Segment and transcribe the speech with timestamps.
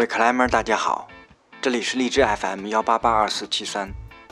[0.00, 1.08] 各位 climber 大家好，
[1.60, 3.90] 这里是荔枝 FM 幺八八二四七三，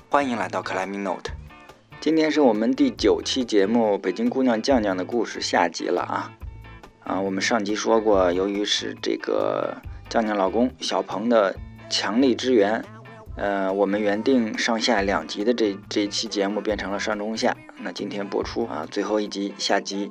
[0.08, 1.30] 欢迎来到 climbing note。
[2.00, 6.32] 今天是我们第九期节目《北京姑娘酱酱的故事》下集了啊
[7.04, 7.20] 啊！
[7.20, 9.76] 我们上集说过，由于是这个
[10.08, 11.54] 酱酱老公小鹏的
[11.90, 12.82] 强力支援，
[13.36, 17.54] 呃，我们原定上下两集的这这期节目变成了上中下。
[17.76, 20.10] 那今天播出啊，最后一集下集，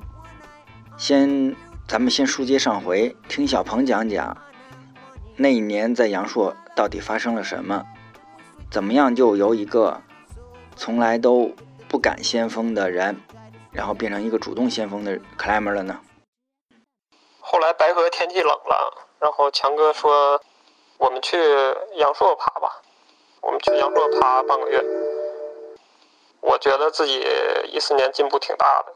[0.98, 1.56] 先
[1.88, 4.38] 咱们先书接上回，听小鹏讲讲
[5.40, 7.86] 那一年在阳朔到底发生了什么，
[8.72, 10.02] 怎么样就由一个
[10.76, 11.52] 从来都
[11.88, 13.22] 不敢先锋的人，
[13.72, 16.00] 然后变成一个主动先锋的 climber 了呢？
[17.40, 20.42] 后来白河天气冷了，然后强哥说
[20.98, 21.38] ：“我们去
[21.98, 22.82] 阳朔爬吧，
[23.42, 24.84] 我们去阳朔爬半个月。”
[26.42, 27.24] 我觉得自己
[27.72, 28.92] 一四年进步挺大的，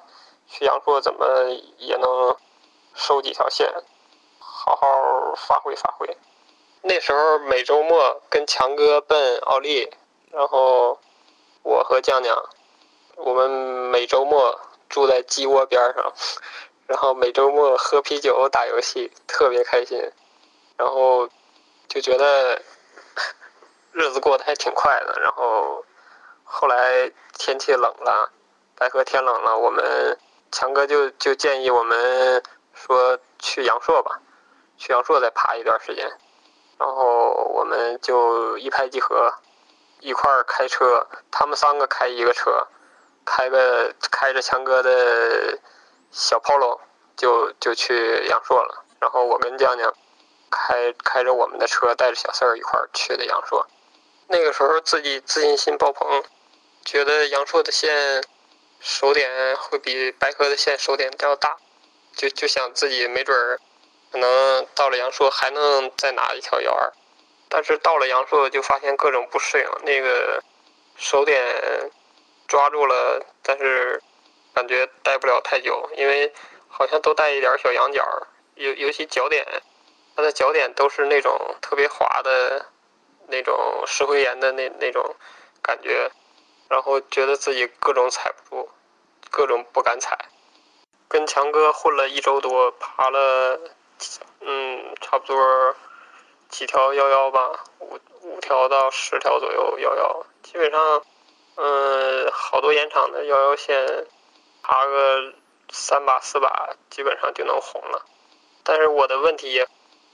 [0.48, 2.35] 去阳朔怎么也能
[2.96, 3.71] 收几条线，
[4.40, 4.88] 好好
[5.35, 6.18] 发挥发挥。
[6.84, 9.90] 那时候每周末跟强哥奔奥利，
[10.32, 10.99] 然后
[11.62, 12.49] 我和酱酱。
[13.18, 16.12] 我们每周末住在鸡窝边上，
[16.87, 20.12] 然后每周末喝啤酒、打游戏，特别开心。
[20.76, 21.29] 然后
[21.87, 22.59] 就觉得
[23.91, 25.20] 日子过得还挺快的。
[25.21, 25.85] 然后
[26.43, 28.32] 后来天气冷了，
[28.76, 30.18] 白河天冷了，我们
[30.52, 32.41] 强哥就就建议我们
[32.74, 34.20] 说去阳朔吧，
[34.77, 36.12] 去阳朔再爬一段时间。
[36.82, 39.32] 然后我们就一拍即合，
[39.99, 42.68] 一块儿开车，他们三个开一个车。
[43.24, 45.59] 开个开着强哥的
[46.09, 46.79] 小 Polo
[47.15, 49.93] 就就去阳朔了，然后我跟酱酱
[50.49, 53.68] 开开着我们的车，带着小四儿一块儿去的阳朔。
[54.27, 56.24] 那个时候自己自信心爆棚，
[56.84, 58.24] 觉得阳朔的线
[58.79, 61.57] 手点会比白河的线手点要大，
[62.15, 63.59] 就就想自己没准儿
[64.12, 66.91] 可能到了阳朔还能再拿一条幺二，
[67.50, 70.44] 但是到了阳朔就发现各种不适应，那个
[70.97, 71.91] 手点。
[72.47, 74.03] 抓住了，但是
[74.53, 76.34] 感觉戴不了太久，因为
[76.68, 78.06] 好像都带一点小羊角，
[78.56, 79.47] 尤尤其脚点，
[80.18, 82.66] 它的脚点都是那种特别滑的，
[83.28, 85.16] 那种石灰岩的那那种
[85.62, 86.12] 感觉，
[86.68, 88.69] 然后觉得自己各种踩不住，
[89.30, 90.18] 各种不敢踩。
[91.07, 93.62] 跟强哥混了一周多，爬了，
[94.41, 95.75] 嗯，差不多
[96.50, 101.01] 几条幺幺吧，五五条到十条左右幺幺，基本上。
[101.57, 104.07] 嗯，好多延长的幺幺线，
[104.63, 105.34] 爬个
[105.69, 108.06] 三把四把，基本上就能红了。
[108.63, 109.63] 但是我的问题，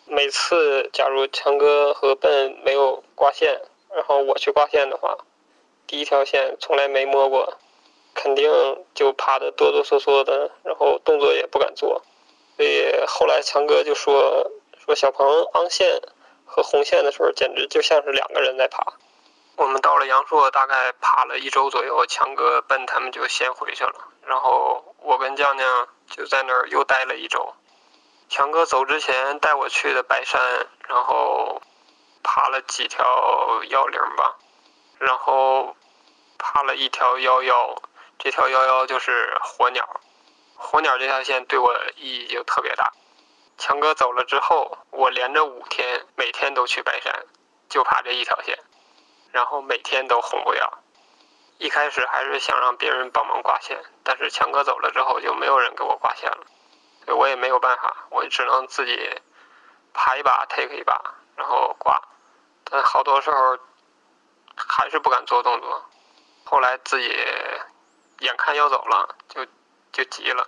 [0.06, 3.62] 每次假如强哥和笨没有挂线，
[3.94, 5.16] 然后我去挂线的话，
[5.86, 7.54] 第一条线从来没摸过，
[8.16, 8.52] 肯定
[8.96, 12.02] 就爬的哆哆嗦嗦的，然后动作也不敢做。
[12.58, 14.52] 所以后来强哥就说
[14.84, 16.02] 说小鹏昂线
[16.44, 18.84] 和红线的时候，简直就像是两个人在爬。
[19.58, 23.94] 我们到了阳朔，大概爬了一周左右，强哥奔他们就先回去了，
[24.26, 27.54] 然后我跟酱酱就在那儿又待了一周。
[28.30, 31.62] 强哥走之前带我去的白山，然后
[32.24, 33.06] 爬了几条
[33.70, 34.36] 幺零吧，
[35.00, 35.76] 然后
[36.38, 37.76] 爬了一条幺幺，
[38.20, 39.88] 这条幺幺就是火鸟，
[40.58, 42.92] 火鸟这条线对我意义就特别大。
[43.58, 47.26] 强哥走了之后，我连着五天每天都去白山，
[47.70, 48.60] 就爬这一条线。
[49.32, 50.80] 然后每天都红不了，
[51.58, 56.40] 一开始还是想让别人帮忙挂线，但是强哥走了之后就没有人给我挂线了，
[57.06, 59.22] 所以我也没有办法，我只能自己
[59.94, 62.02] 爬一把 take 一把，然后挂。
[62.64, 63.58] 但好多时候
[64.56, 65.86] 还是不敢做动作，
[66.46, 67.10] 后来自己
[68.20, 69.46] 眼看要走了，就
[69.92, 70.48] 就急了，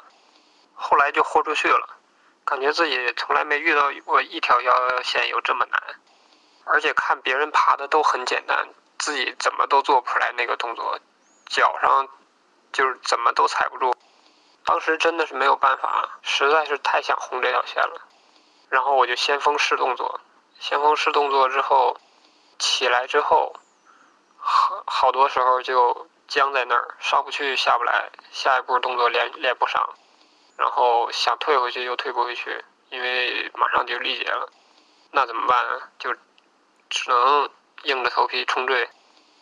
[0.73, 1.89] 后来就豁出去了，
[2.45, 5.81] 感觉自己从来没遇到过一条幺幺线有这么难。
[6.65, 8.69] 而且看别人爬的都很简单，
[8.99, 10.99] 自己怎么都做不出来那个动作，
[11.47, 12.07] 脚上
[12.71, 13.91] 就是怎么都踩不住。
[14.65, 18.01] 当时真的是没有办法，实在是太想红这条线了。
[18.69, 20.21] 然后我就先锋试动作，
[20.59, 21.97] 先锋试动作之后，
[22.59, 23.55] 起来之后，
[24.37, 29.93] 好好多时候就僵在那儿，上不去下不来，下一步动作练练不上，
[30.55, 34.49] 然后想退回去又退不回去，因为马上就力竭了。
[35.11, 35.81] 那怎么办呢？
[35.99, 36.15] 就。
[36.91, 37.47] 只能
[37.83, 38.89] 硬着头皮冲坠，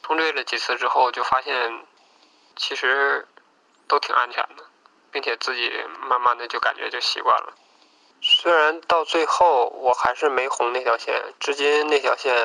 [0.03, 1.85] 冲坠了几次之后，就发现
[2.57, 3.25] 其实
[3.87, 4.65] 都挺安全的，
[5.13, 7.53] 并且自己慢慢的就感觉就习惯了。
[8.21, 12.35] 虽然到最后我还是没红那条线，至今那条线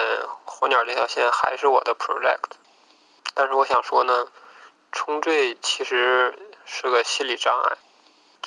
[0.45, 2.53] 火鸟这条线还是我的 project，
[3.35, 4.27] 但是我想说呢，
[4.93, 7.77] 冲坠其实是个心理障碍，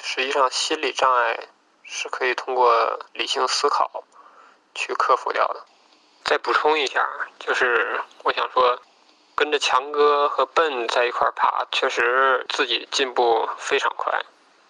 [0.02, 1.48] 实际上心理障碍
[1.84, 4.04] 是可以通过理性思考。
[4.78, 5.66] 去克服掉的。
[6.26, 7.08] 再补充一下，
[7.40, 8.78] 就是我想说，
[9.36, 14.22] 跟着强哥和笨在一块儿爬，确实自己进步非常快。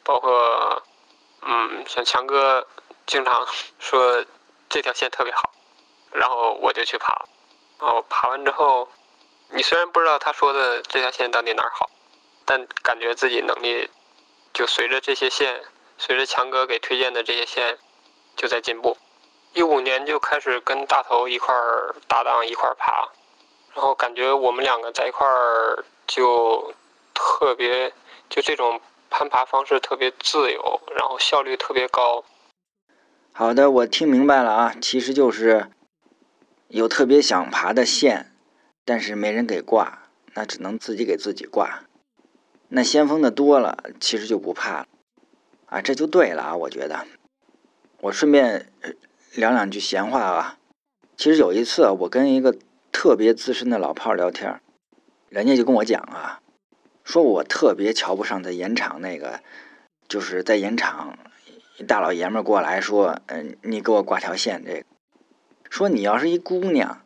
[0.03, 0.83] 包括，
[1.41, 2.67] 嗯，像强哥
[3.07, 3.47] 经常
[3.79, 4.23] 说
[4.69, 5.49] 这条线特别好，
[6.11, 7.25] 然后我就去爬，
[7.79, 8.87] 然后爬完之后，
[9.55, 11.89] 你虽然不知道他说的这条线到底哪儿好，
[12.45, 13.89] 但感觉自己能力
[14.53, 15.61] 就随着这些线，
[15.97, 17.77] 随着强哥给推荐的这些线，
[18.35, 18.97] 就在进步。
[19.53, 23.07] 一五年就开始跟大头一块儿搭档一块儿爬，
[23.73, 26.73] 然后感觉我们两个在一块儿就
[27.13, 27.91] 特别
[28.29, 28.81] 就这种。
[29.07, 32.25] 攀爬方式特别自由，然后效率特别高。
[33.31, 35.71] 好的，我听明白了啊，其实就是
[36.67, 38.34] 有特别想爬的线，
[38.85, 40.03] 但是没人给挂，
[40.35, 41.83] 那只能自己给自己挂。
[42.69, 44.87] 那先锋的多了，其实就不怕了
[45.65, 47.05] 啊，这就对了啊，我觉得。
[48.01, 48.71] 我顺便
[49.33, 50.59] 聊两句闲话啊。
[51.17, 52.55] 其实有一次，我跟一个
[52.91, 54.61] 特别资深的老炮聊天，
[55.29, 56.41] 人家就跟我讲啊。
[57.03, 59.41] 说我特别瞧不上在盐场那个，
[60.07, 61.17] 就是在盐场，
[61.77, 64.85] 一大老爷们过来说：“嗯，你给我挂条线。”这个
[65.69, 67.01] 说你要是一姑娘，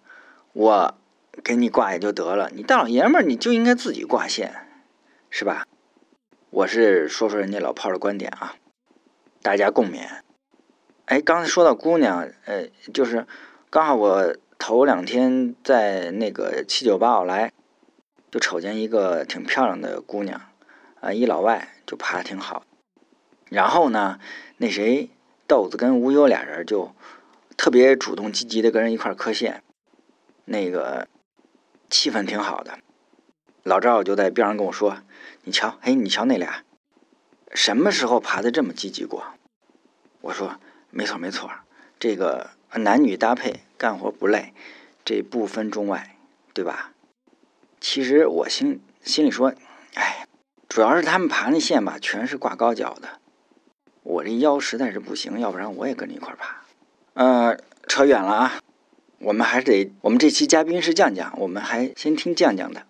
[0.54, 0.99] 我
[1.44, 2.50] 给你挂也就得了。
[2.54, 4.68] 你大老爷们儿你就应该自己挂线，
[5.30, 5.66] 是吧？
[6.50, 8.56] 我是说说人家老炮儿的观点啊，
[9.42, 10.08] 大家共勉。
[11.06, 13.26] 哎，刚才说到姑娘，呃，就是
[13.70, 17.52] 刚好我头两天在那个七九八奥莱。
[18.32, 20.40] 就瞅见一个挺漂亮的姑娘，
[21.02, 22.64] 啊，一老外就爬的挺好。
[23.50, 24.20] 然后呢，
[24.58, 25.10] 那谁
[25.48, 26.94] 豆子跟无忧俩人就
[27.58, 29.64] 特别主动积极的跟人一块儿磕线，
[30.46, 31.08] 那个
[31.90, 32.80] 气氛挺好的。
[33.64, 35.00] 老赵就在边上跟我说
[35.44, 36.64] ：“你瞧，嘿，你瞧那俩，
[37.54, 39.26] 什么时候爬的这么积极过？”
[40.22, 40.60] 我说
[40.92, 41.50] ：“没错没错，
[42.00, 44.54] 这个男女搭配干活不累，
[45.04, 46.16] 这不分中外，
[46.54, 46.92] 对吧？”
[47.82, 49.54] 其实我心心里说，
[49.94, 50.28] 哎，
[50.68, 53.20] 主要是他们爬那线吧，全是挂高脚的，
[54.04, 56.62] 我这腰实在是不行，要不然我也跟着一块爬。
[57.14, 57.58] 呃，
[57.88, 58.60] 扯远了啊，
[59.20, 62.86] 我们还是得，我们这期嘉宾是酱酱，我们还先听酱酱的。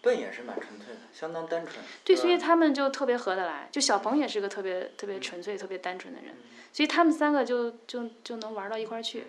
[0.00, 1.76] 笨也是蛮纯粹的，相当单纯。
[2.04, 3.68] 对，所以他们就特别合得来。
[3.70, 6.34] 就小鹏也是个特别特别纯粹、特别单纯的人，
[6.72, 9.24] 所以他们三个就就就能玩到一块去。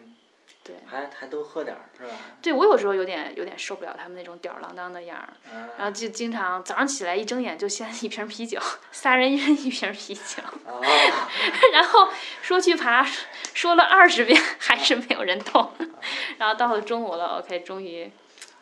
[0.65, 2.09] 对，还还都喝点儿是吧？
[2.41, 5.29] 对我有时候有点有点受不了他们那种吊儿郎当的样儿，
[5.77, 8.59] 然后就经常早上起来一睁眼就先一瓶啤酒，
[8.91, 10.41] 仨人一人一瓶啤酒，
[11.71, 12.09] 然后
[12.41, 13.05] 说去爬，
[13.53, 15.71] 说了二十遍还是没有人动，
[16.39, 18.11] 然后到了中午了，OK，终于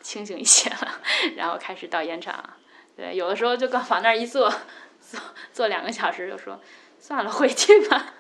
[0.02, 1.00] 清醒一些了，
[1.38, 2.44] 然后开始到烟场，
[2.98, 4.54] 对，有的时候就刚往那儿一坐，
[5.00, 5.22] 坐
[5.54, 6.60] 坐两个小时就说
[7.00, 8.14] 算了回去吧。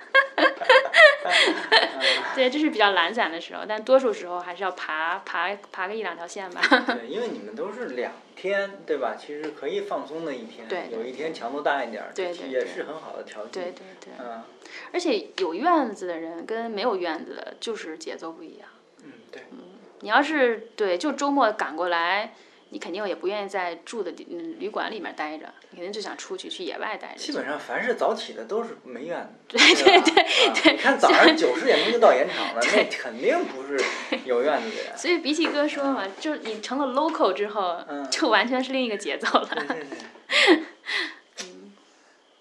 [2.35, 6.61] 对，这是比较懒散的时候，但多数时候还是要爬爬爬个一两条线吧。
[6.87, 9.15] 对，因为你们都是两天，对吧？
[9.19, 13.51] 其实可以放松的一天，对有一天强度大一点，对对也是很好的调剂。
[13.51, 14.13] 对对对。
[14.19, 14.43] 嗯。
[14.91, 18.67] 而且有院子的人跟没有院子的，就是节奏不一样。
[19.03, 19.43] 嗯，对。
[19.51, 19.59] 嗯，
[20.01, 22.33] 你要是对，就周末赶过来。
[22.73, 27.19] 你肯定也不愿意在住的嗯旅馆里面待着，你肯定就想出去去野外待着。
[27.19, 29.31] 基本上凡是早起的都是没院子。
[29.55, 30.73] 对对对对。
[30.73, 33.79] 你看早上九十点钟就到盐场了，那肯定不是
[34.25, 34.91] 有院子的人。
[34.97, 37.77] 所以鼻涕哥说嘛，就你成了 local 之后，
[38.09, 39.47] 就完全是另一个节奏了。
[39.55, 40.63] 对对对。
[41.43, 41.71] 嗯。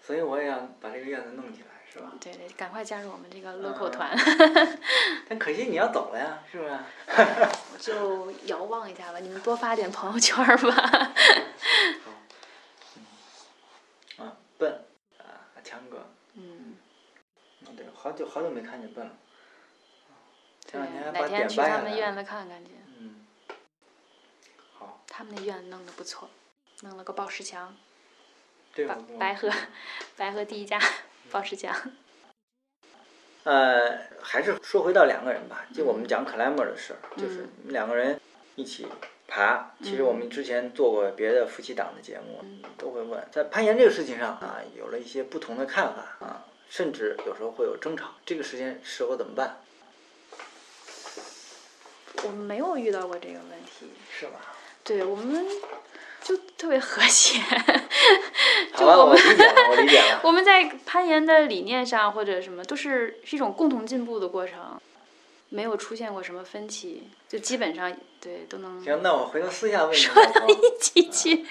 [0.00, 1.71] 所以我也要把这个院子弄起来。
[1.92, 2.10] 是吧？
[2.18, 4.16] 对对，赶快加入我们这个 local 团。
[5.28, 6.70] 但可惜你要走了呀，是不是？
[7.74, 10.52] 我就遥望一下吧，你们多发点朋友圈吧。
[12.02, 12.12] 好。
[12.96, 14.24] 嗯。
[14.24, 14.84] 啊，笨
[15.18, 16.08] 啊，强哥。
[16.32, 16.76] 嗯。
[17.76, 19.12] 对，好久好久没看见笨了。
[20.70, 20.80] 对，
[21.12, 22.70] 哪天去他们院子看看去。
[22.98, 23.26] 嗯。
[24.78, 25.02] 好。
[25.06, 26.30] 他们那院子弄得不错，
[26.80, 27.76] 弄了个抱石墙。
[28.74, 28.86] 对。
[29.18, 29.50] 白河，
[30.16, 30.80] 白河第一家。
[31.30, 31.74] 宝石墙。
[33.44, 38.20] 呃，还是说回到两个人吧，就我们讲 climber 的事儿，就是两个人
[38.54, 38.86] 一起
[39.26, 39.74] 爬。
[39.82, 42.44] 其实我们之前做过别的夫妻档的节目，
[42.78, 48.10] 都会问在攀岩这个事情上啊，有了一些不同的看法啊，甚至有时候会有争吵。
[48.24, 49.56] 这个时间时候怎么办？
[52.22, 53.90] 我们没有遇到过这个问题。
[54.16, 54.54] 是吧？
[54.84, 55.44] 对我们。
[56.24, 57.38] 就特别和谐，
[58.76, 59.18] 就我们
[60.22, 64.80] 我们在攀岩的理念上或者什么，都是是一种共同进步的过程，
[65.48, 68.82] 没有出现过什么分歧，就基本上对都能。
[68.84, 69.96] 行，那我回头私下问你。
[69.96, 71.44] 说到一起去，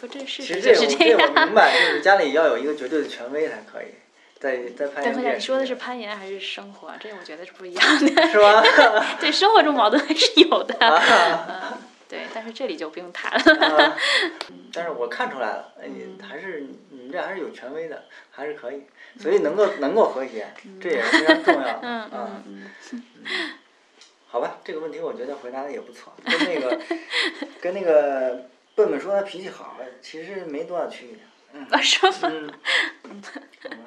[0.00, 3.86] 不这是其实这我这我明白，就是家里要有一个绝对的权威才可以。
[4.38, 5.12] 在在攀岩。
[5.12, 6.90] 等会儿，你说的是攀岩还是生活？
[6.98, 8.28] 这我觉得是不一样的。
[8.28, 8.64] 是吧？
[9.20, 10.74] 对，生活中矛盾还是有的。
[10.80, 11.78] 嗯，
[12.10, 13.96] 对，但是这里就不用谈了。
[14.74, 18.02] 但是我看出来了，你还是你们这还是有权威的，
[18.32, 18.82] 还是可以，
[19.20, 20.52] 所以能够能够和谐，
[20.82, 21.78] 这也是非常重要。
[21.80, 22.42] 嗯嗯
[22.90, 23.10] 嗯。
[24.26, 26.80] 好吧，这个问题我觉得回答的也不错，跟那个
[27.60, 31.18] 跟那个笨笨说他脾气好，其实没多大区别。
[31.52, 31.82] 嗯。
[31.82, 32.12] 是吗？
[33.04, 33.22] 嗯。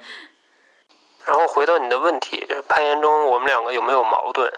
[1.26, 4.50] 然后回到你的问题，攀岩中我们两个有没有矛盾？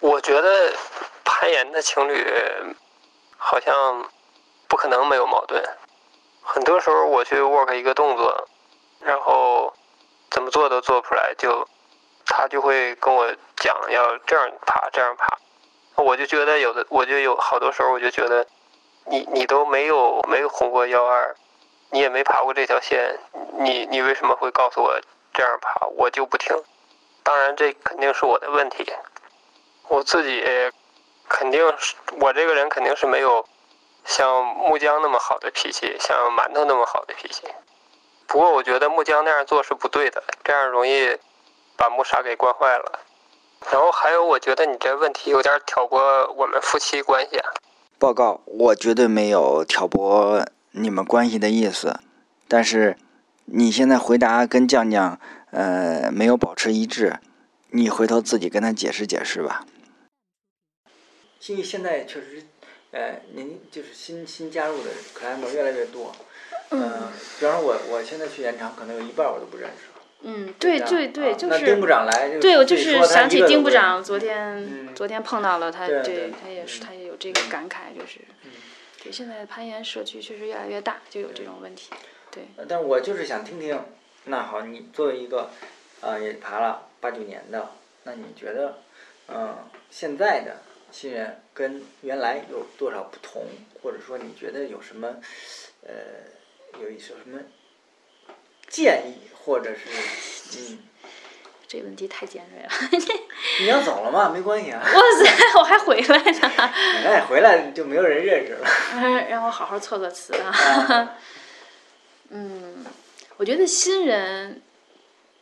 [0.00, 0.72] 我觉得
[1.24, 2.22] 攀岩的情侣
[3.36, 4.08] 好像
[4.68, 5.62] 不可能没有矛盾。
[6.42, 8.48] 很多时候我去 work 一个动作，
[9.00, 9.72] 然后
[10.30, 11.68] 怎么做都做不出来，就。
[12.28, 15.38] 他就会跟我讲要这样爬，这样爬，
[15.94, 18.44] 我就觉得有的，我就有好多时候我就觉得，
[19.04, 21.36] 你你都没有没有红过幺二，
[21.92, 23.16] 你也没爬过这条线，
[23.60, 25.00] 你你为什么会告诉我
[25.32, 25.86] 这样爬？
[25.96, 26.60] 我就不听。
[27.22, 28.84] 当然这肯定是我的问题，
[29.86, 30.40] 我自己
[31.28, 33.46] 肯定是我这个人肯定是没有
[34.04, 37.42] 像木江那么好的脾气，像馒头那么好的脾气。
[38.26, 41.16] 不过我觉得木江那样做是不对的，这样容易。
[41.78, 43.00] 把木沙给惯坏了，
[43.70, 46.00] 然后还有，我觉得你这问题有点挑拨
[46.32, 47.50] 我们夫妻关系啊。
[47.98, 52.00] 报告，我绝对没有挑拨你们关系的意思，
[52.48, 52.96] 但是
[53.44, 57.20] 你现在回答跟酱酱呃没有保持一致，
[57.72, 59.66] 你回头自己跟他解释解释吧。
[61.46, 62.42] 因为现在确实，
[62.92, 66.14] 呃，您就是新新加入的可爱们越来越多，
[66.70, 69.88] 嗯，比方说我我现在去延长，可能有一半我都不认识。
[70.22, 71.64] 嗯，对对对，就是。
[71.64, 78.20] 丁部长来，对我就是想起丁部长昨天昨天碰到了他，对他也是他也有这个感慨，就是，
[79.02, 81.90] 对现在攀岩社区确实越来越大，就有这种问题，
[82.30, 82.44] 对。
[82.66, 83.78] 但我就是想听听，
[84.24, 85.50] 那好，你作为一个，
[86.00, 87.70] 呃，也爬了八九年的，
[88.04, 88.78] 那你觉得，
[89.28, 89.54] 嗯，
[89.90, 90.56] 现在的
[90.98, 93.44] 新人跟原来有多少不同，
[93.82, 95.16] 或者说你觉得有什么，
[95.86, 95.92] 呃，
[96.80, 97.38] 有一些什么？
[98.66, 100.78] 建议，或者是，嗯，
[101.68, 102.70] 这个问题太尖锐了。
[103.60, 104.30] 你要走了吗？
[104.32, 104.80] 没关系啊。
[104.82, 106.48] 哇塞，我还回来呢。
[107.04, 108.66] 哎，回来就没有人认识了。
[109.28, 111.18] 让我好好措措词啊。
[112.30, 112.86] 嗯，
[113.36, 114.62] 我觉得新人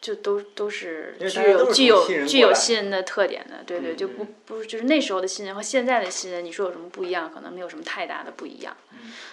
[0.05, 7.33] 就都都是具有具有具有新人的特点的，对对，就不不就是那时候的新人和现在的新人，你说有什么不一样？
[7.33, 8.77] 可能没有什么太大的不一样。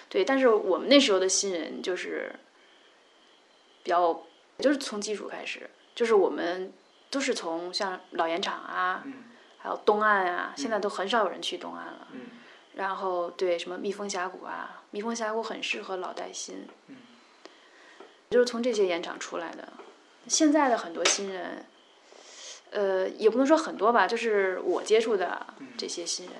[0.08, 2.32] 对，但是我们那时候的新人就是。
[3.84, 4.24] 比较，
[4.60, 6.72] 就是从基础开始，就是我们
[7.10, 9.02] 都是从像老盐场啊，
[9.58, 12.06] 还有东岸啊，现在都很少有人去东岸了。
[12.76, 16.68] 然后对什么蜜蜂峡谷啊，蜜蜂峡谷很适合老带新，
[18.30, 19.72] 就是从这些盐场出来的。
[20.28, 21.64] 现在的很多新人，
[22.70, 26.34] 呃，也不能说很多吧，就是我接触的这些新人，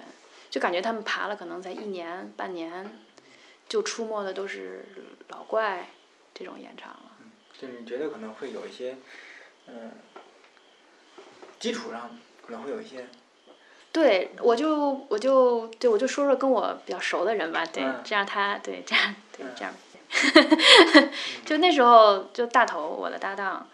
[0.51, 2.99] 就感觉他们爬了可能才一年半年，
[3.69, 4.85] 就出没的都是
[5.29, 5.89] 老怪
[6.33, 7.12] 这种延长了。
[7.61, 8.97] 就你觉得可能会有一些，
[9.67, 9.93] 嗯，
[11.59, 13.07] 基础上可能会有一些。
[13.93, 19.75] 对，我就我就对我就说说跟我比较熟的人吧，对，这样他对这样对这样，
[21.45, 23.66] 就那时候就大头我的搭档，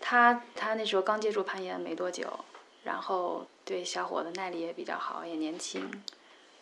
[0.00, 2.26] 他他那时候刚接触攀岩没多久，
[2.84, 5.90] 然后对小伙子耐力也比较好，也年轻，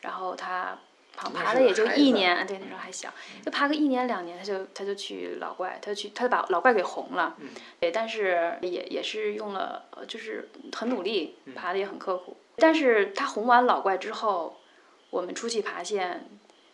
[0.01, 0.79] 然后他。
[1.15, 3.13] 爬爬了也就一年，对那时候还小，
[3.45, 7.37] 就爬个一年两年，他就他就去老怪，他就去他就把老怪给红了，
[7.79, 12.39] 对，但是也也是用了，就是很努力，爬的也很刻苦。
[12.57, 14.59] 但是他红完老怪之后，
[15.11, 16.31] 我们出去爬线，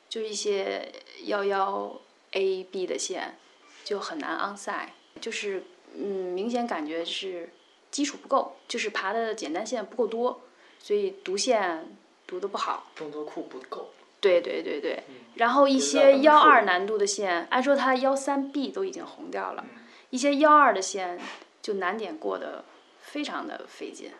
[0.08, 0.88] 就一些
[1.24, 2.00] 幺幺
[2.32, 3.36] A B 的线，
[3.84, 4.88] 就很难 onside，，
[5.20, 7.50] 就是嗯，明显感觉是
[7.90, 10.42] 基础不够，就是爬的简单线不够多，
[10.78, 13.90] 所以读线读的不好，动作库不够。
[14.20, 15.04] 对对对对，
[15.36, 19.64] 然后一些幺二难度的线，按说它幺三 B 都已经红掉了，
[20.10, 21.20] 一些幺二的线
[21.62, 22.64] 就难点过得
[23.00, 24.10] 非常的费劲。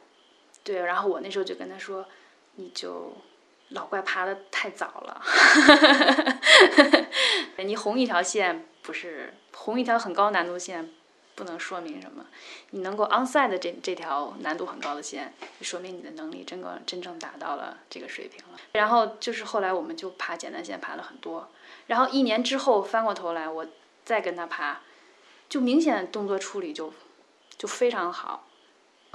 [0.62, 2.06] 对，然后我那时候就跟他说，
[2.54, 3.12] 你就
[3.70, 5.22] 老怪爬的太早了，
[7.64, 10.90] 你红一条线不是红一条很高难度线。
[11.34, 12.26] 不能说明什么，
[12.70, 18.58] 你能够 onside 这这条难度很高的线，就说明你的能力真个真正达到了这个水平了。
[18.72, 21.48] 然后就是后来我们就爬简单线爬了很多，
[21.86, 23.64] 然后一年之后翻过头来我
[24.04, 24.80] 再跟他爬，
[25.48, 26.92] 就明显动作处理就
[27.56, 28.48] 就非常好，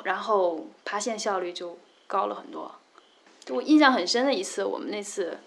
[0.06, 2.74] 然后爬线效率就高了很多。
[3.50, 5.40] 我印象很深的一次，我们那次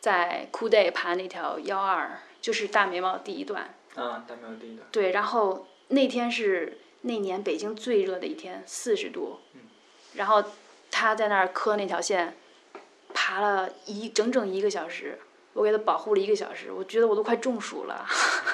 [0.00, 3.74] 在 Cool Day 爬那条幺二，就是大眉毛第一段。
[3.94, 4.88] 啊，大眉毛第一段。
[4.90, 5.66] 对，然后。
[5.88, 9.60] 那天是那年北京最热的一天，四十度，嗯
[10.14, 10.42] 然后
[10.90, 12.34] 他在那儿磕那条线，
[13.12, 15.18] 爬了一整整一个小时，
[15.52, 18.06] 我给他保护了一个小时，我觉得我都快中暑了。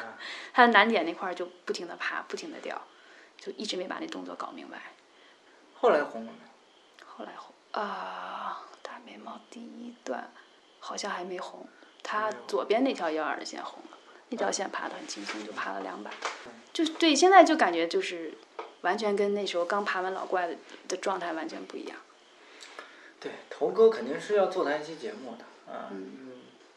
[0.53, 2.83] 他的难点那块儿就不停的爬，不停的掉，
[3.39, 4.83] 就一直没把那动作搞明白。
[5.75, 7.05] 后来红了没？
[7.07, 8.70] 后来红啊，大
[9.11, 10.31] 眉毛第一段
[10.79, 11.67] 好像还没红，
[12.02, 13.99] 他左边那条幺二的线红了，
[14.29, 16.12] 那条线爬得很轻松，就爬了两百，
[16.73, 18.33] 就对，现在就感觉就是
[18.83, 21.99] 完全跟那时候刚爬完老怪的的状态完全不一样。
[23.19, 26.31] 对，头哥肯定是要做他一期节目的啊，嗯，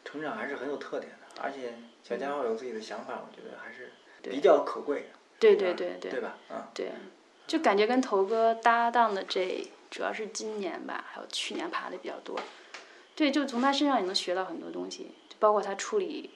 [0.04, 5.06] 成长还是很有特点的，而且小家伙有自己的想法，我觉得还是比较可贵的，
[5.38, 6.36] 对对对对，对吧？
[6.50, 6.90] 啊，对，
[7.46, 12.36] 就感觉跟头哥搭档的这主要是今年吧，还有去年爬的比较多。
[13.14, 16.30] 对，就从他身上也能学到很多东西，就包括他处理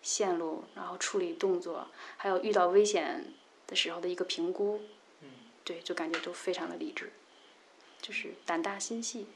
[0.00, 3.24] 线路，然后处理动作，还有遇到危险
[3.66, 4.80] 的时候的一个评估。
[5.22, 5.28] 嗯，
[5.64, 7.10] 对，就感觉都非常的理智，
[8.00, 9.26] 就是胆大心细。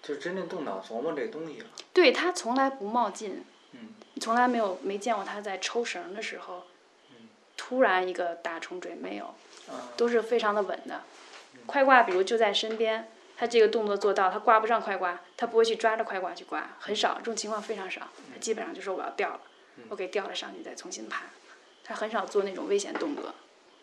[0.00, 1.66] 就是真正动脑琢磨这东西了。
[1.92, 6.62] 对他从来不冒进，嗯，从来没有没见过他在抽绳的时候，
[7.56, 9.24] 突然一个大冲坠没有，
[9.66, 11.02] 啊，都是非常的稳的。
[11.66, 18.08] 快挂比如就在身边，他这个动作做到，他挂不上快挂，他不会去抓着快挂去挂，很少，这种情况非常少。
[18.32, 19.40] 他基本上就说我要掉了，
[19.88, 21.24] 我给掉了上去再重新爬，
[21.82, 23.34] 他很少做那种危险动作。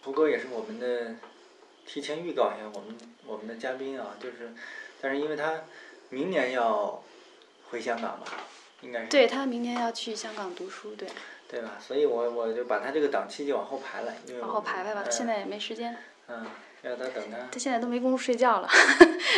[0.04, 1.16] 胡哥也是我们的，
[1.86, 4.54] 提前预告一下我们我们的嘉宾啊，就是，
[5.00, 5.62] 但是因为他
[6.10, 7.04] 明年要
[7.70, 8.26] 回香港吧，
[8.82, 11.08] 应该是对他明年要去香港读书，对，
[11.48, 11.78] 对吧？
[11.80, 15.96] 所以我我就把他这个档期就往后排了，因为往后排排吧，现在也没时间，
[16.28, 16.48] 嗯，
[16.82, 18.68] 让他等他他现在都没工夫睡觉了，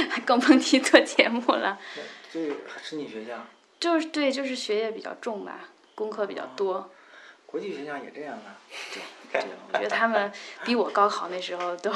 [0.10, 1.78] 还 更甭提做节目了。
[2.32, 2.40] 这
[2.82, 3.46] 申请学校，
[3.80, 6.90] 就是对，就是学业比较重吧，功课比较多。
[7.46, 8.58] 国际学校也这样啊。
[9.32, 10.32] 对，我觉得他们
[10.64, 11.92] 比我高考那时候都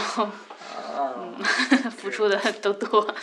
[0.98, 1.34] 嗯，
[1.92, 3.16] 付出的都多。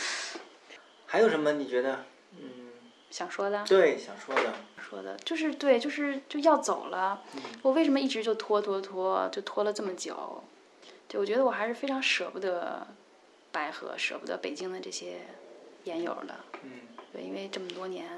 [1.07, 2.73] 还有什么你觉得嗯
[3.11, 4.53] 想说的，对想说的？
[4.91, 7.23] 说的就是对，就是就要走了。
[7.63, 10.43] 我为什么一直就拖拖拖，就拖了这么久？
[11.09, 12.87] 对，我觉得我还是非常舍不得
[13.53, 15.21] 白河，舍不得北京的这些
[15.85, 16.35] 研友的。
[16.63, 16.71] 嗯
[17.13, 18.09] 对，因为这么多年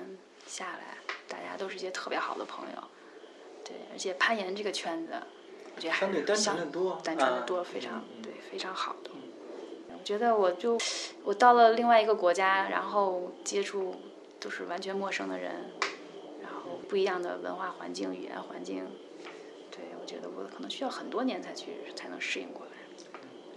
[0.47, 0.97] 下来，
[1.29, 2.83] 大家都是一些特别好的朋友。
[3.63, 5.13] 对，而且攀岩这个圈子，
[5.75, 9.11] 我觉得还相对单是相纯的多，单纯的啊多，非常嗯对，非常好的。
[9.93, 10.79] 我觉得我就
[11.25, 13.97] 我到了另外一个国家，然后接触
[14.39, 15.73] 都是完全陌生的人，
[16.41, 18.87] 然后不一样的文化环境、语言环境，
[19.73, 22.76] 对我觉得我可能需要很多年才去才能适应过来。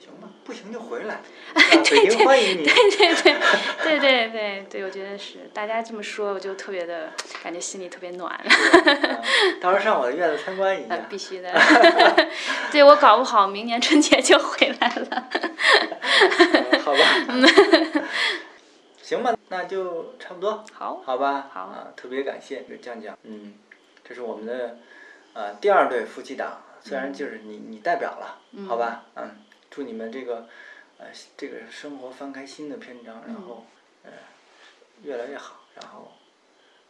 [0.10, 1.16] 行吧，不行就回来，
[1.54, 2.64] 啊北京欢迎你。
[2.64, 3.40] 对对对
[3.84, 7.12] 对对对对，我觉得是大家这么说，我就特别的
[7.44, 8.32] 感觉心里特别暖。
[8.34, 8.44] 啊
[9.62, 11.52] 到时候上我的院子参观一呃下，必须的，
[12.72, 15.30] 对我搞不好明年春节就回来了。
[15.32, 17.00] 嗯好吧？
[19.02, 21.48] 行吧，那就差不多，好，好吧？
[21.52, 23.54] 好啊，特别感谢这个酱酱，嗯，
[24.08, 24.78] 这是我们的
[25.34, 29.04] 呃第二对夫妻档，虽然就是你你代表了，好吧？
[29.16, 29.32] 嗯，
[29.70, 30.48] 祝你们这个
[30.98, 33.66] 呃这个生活翻开新的篇章，然后
[34.04, 34.12] 呃
[35.04, 36.12] 越来越好，然后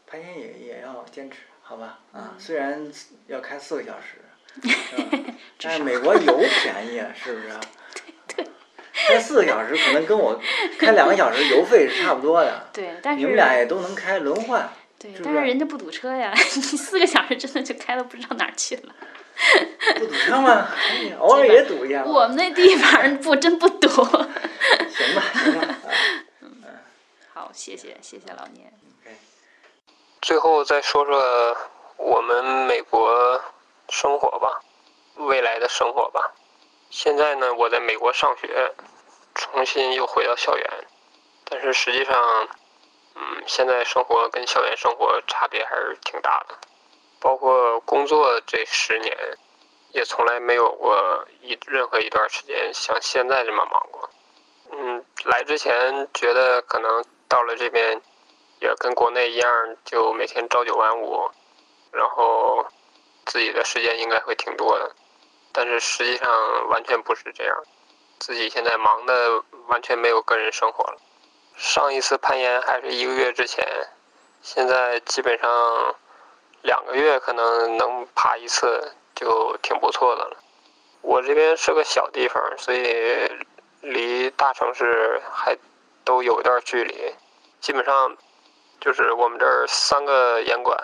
[0.07, 1.99] 攀岩也也要坚持，好吧？
[2.11, 2.91] 啊，虽然
[3.27, 4.17] 要开四个小时，
[4.67, 5.33] 是吧？
[5.61, 7.49] 但是美国 油便宜啊，是不是
[8.35, 8.45] 对？
[8.91, 10.39] 开四个小时可能跟我
[10.77, 18.95] 开两个小时油费是差不多的，对，但是你们俩也都能开轮换，对，是是但是人家不堵车呀，你四个小时真的就开到不知道哪儿去了。
[19.93, 20.67] 不堵车吗？
[20.75, 22.11] 哎偶尔也堵一下嘛。
[22.11, 23.87] 我们那地方不真不堵。
[23.89, 25.75] 行吧，行吧，
[26.41, 26.63] 嗯
[27.33, 28.71] 好，谢谢谢谢老聂。
[29.03, 29.15] ，OK，
[30.21, 31.57] 最后再说说
[31.97, 33.41] 我们美国
[33.89, 34.61] 生活吧，
[35.15, 36.33] 未来的生活吧。
[36.89, 38.73] 现在呢，我在美国上学，
[39.35, 40.69] 重新又回到校园，
[41.45, 42.47] 但是实际上，
[43.15, 46.55] 嗯，现在生活跟校园生活差别还是挺大的。
[47.21, 49.15] 包括工作这十年，
[49.91, 54.09] 也从来没有过一任何一段时间像现在这么忙过。
[54.71, 57.99] 嗯，来之前觉得可能到了这边
[58.59, 61.29] 也跟国内一样，就每天朝九晚五，
[61.91, 62.65] 然后
[63.25, 64.95] 自己的时间应该会挺多的，
[65.51, 66.29] 但是实际上
[66.69, 67.63] 完全不是这样，
[68.19, 70.97] 自己现在忙的完全没有个人生活了。
[71.55, 73.65] 上一次攀岩还是一个月之前，
[74.41, 75.95] 现在基本上
[76.61, 80.37] 两个月可能能爬一次就挺不错的了。
[81.01, 83.29] 我这边是个小地方，所以
[83.81, 85.57] 离大城市还
[86.03, 87.13] 都有一段距离，
[87.61, 88.15] 基本上
[88.79, 90.77] 就是我们这儿三个岩馆，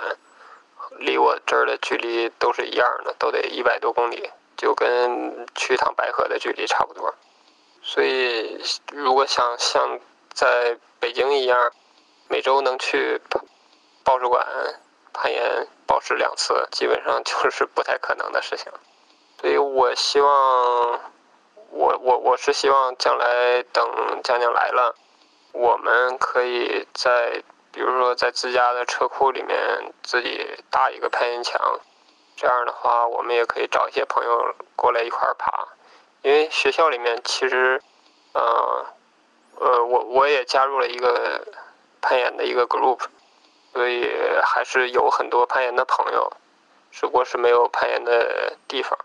[1.00, 4.30] 离我这儿的距离都是一样的，都得一百多公里。
[4.58, 7.14] 就跟去一趟白河的距离差不多。
[7.82, 8.58] 所以，
[8.94, 10.00] 如果想像
[10.34, 11.74] 在北京一样，
[12.30, 13.20] 每周能去
[14.02, 14.48] 报志馆
[15.12, 18.72] 攀岩保持两次，基本上就是不太可能的事情。
[19.40, 20.32] 所以我希望，
[21.70, 23.88] 我我我是希望将来等
[24.24, 24.96] 江江来了，
[25.52, 31.60] 我们可以在比如说在自家的车库里面自己搭一个攀岩墙，
[32.36, 35.68] 这样的话，我们也可以找一些朋友过来一块儿爬。
[36.22, 37.80] 因为学校里面其实，
[38.34, 38.86] 呃，
[39.60, 41.46] 呃，我我也加入了一个
[42.02, 43.02] 攀岩的一个 group，
[43.76, 44.10] 所以
[44.42, 46.32] 还是有很多攀岩的朋友，
[46.92, 48.98] 只不过是没有攀岩的地方。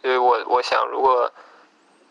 [0.00, 1.32] 所以我我想，如果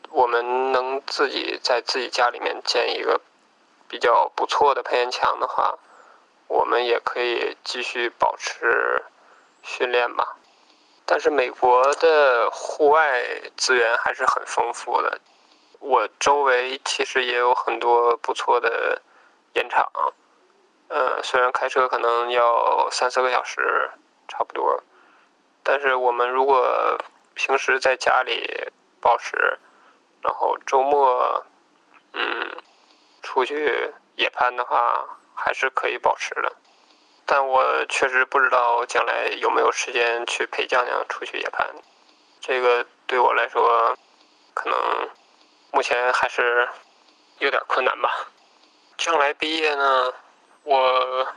[0.10, 3.22] 我们能自己在自己家里面建一个
[3.88, 5.80] 比较不错的攀岩墙的话，
[6.50, 9.02] 我们也可以继续保持
[9.62, 10.36] 训练吧。
[11.06, 13.24] 但是美国的户外
[13.56, 15.22] 资源还是很丰富的，
[15.80, 19.02] 我周围其实也有很多不错的
[19.54, 19.90] 岩场，
[20.90, 23.90] 呃，虽然开车可能要三四个小时，
[24.28, 24.84] 差不多，
[25.64, 26.98] 但是我们如果
[27.34, 29.58] 平时在家里保持，
[30.22, 31.44] 然后周末，
[32.14, 32.58] 嗯，
[33.24, 36.52] 出去野攀的话，还是可以保持的。
[37.26, 41.66] 但我确实不知道将来有没有时间去陪酱酱出去野攀，
[42.40, 43.98] 这个对我来说，
[44.54, 45.10] 可能
[45.72, 46.68] 目前还是
[47.40, 48.10] 有点困难吧。
[48.98, 50.14] 将来毕业呢，
[50.64, 51.28] 我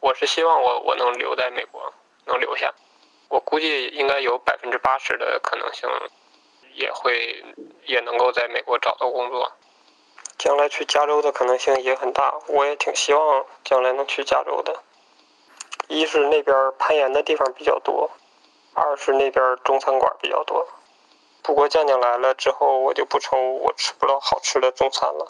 [0.00, 1.92] 我是希望我我能留在美国，
[2.24, 2.72] 能留下。
[3.28, 5.88] 我估计应该有百分之八十的可能性，
[6.74, 7.44] 也会
[7.84, 9.52] 也能够在美国找到工作。
[10.38, 14.82] 将来去加州的可能性也很大，我也挺希望将来能去加州的。
[15.88, 18.10] 一是那边攀岩的地方比较多，
[18.74, 20.66] 二是那边中餐馆比较多。
[21.42, 25.26] 不过酱酱来了之后，我就不愁我吃不到好吃的中餐了。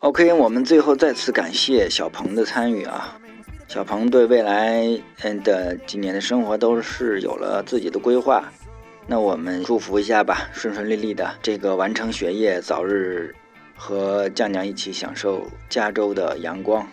[0.00, 3.20] OK，我们最后再次感谢小鹏的参与啊！
[3.68, 4.82] 小鹏对未来
[5.20, 8.50] 嗯的几年的生活都是有了自己的规划，
[9.06, 13.34] 那我们祝福一下吧，顺顺利利的这个完成学业，早日
[13.76, 16.88] 和酱酱一起享受加州的阳光，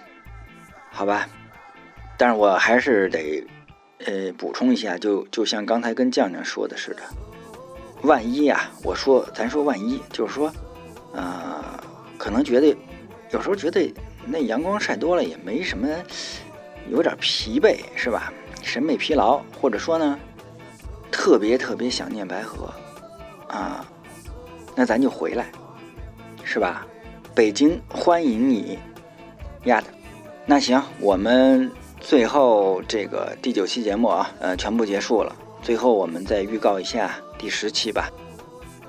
[0.92, 1.30] 好吧？
[2.18, 3.42] 但是我还是得，
[4.06, 7.02] 呃，补充一下，就就像刚才跟酱酱说的似的，
[8.02, 10.52] 万一呀，我说咱说万一，就是说，
[11.14, 11.64] 呃，
[12.18, 12.76] 可能觉得
[13.32, 13.94] 有时候觉得
[14.26, 15.88] 那阳光晒多了也没什么，
[16.90, 18.32] 有点疲惫是吧？
[18.64, 20.20] 审美疲劳，或者说呢，
[21.12, 22.74] 特别特别想念白河
[23.48, 23.86] 啊，
[24.76, 25.52] 那咱就回来，
[26.44, 26.86] 是吧？
[27.34, 28.80] 北京欢迎你，
[29.66, 29.88] 丫的，
[30.46, 31.72] 那行我们。
[32.00, 35.36] 最后这个第九期节目啊，呃，全部结束了。
[35.62, 38.10] 最后我们再预告一下第十期吧。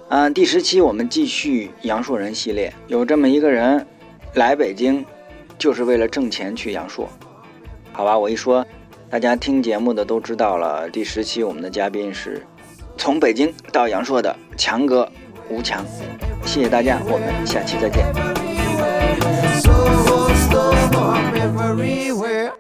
[0.09, 2.73] 啊，第十期我们继续杨树人系列。
[2.87, 3.87] 有这么一个人
[4.35, 5.05] 来北京
[5.59, 7.09] 就是为了挣钱去阳朔
[7.93, 8.65] 好吧我一说
[9.11, 12.45] 大家听节目的都知道了第十期我们的嘉宾是
[12.97, 15.09] 从北京到阳朔的强哥
[15.49, 15.85] 吴强。
[16.45, 18.05] 谢谢大家我们下期再见。
[21.49, 22.53] Everywhere